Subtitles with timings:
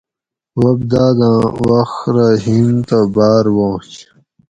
[0.59, 3.91] بوب داۤد آۤں وخت رہ ہیم تہ باۤر وانش